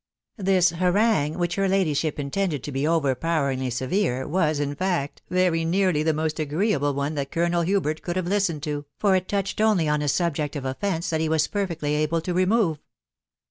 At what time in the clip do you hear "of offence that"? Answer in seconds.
10.55-11.21